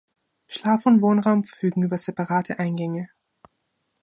Schlaf- 0.47 0.87
und 0.87 1.03
Wohnraum 1.03 1.43
verfügen 1.43 1.83
über 1.83 1.95
separate 1.95 2.57
Eingänge. 2.57 3.09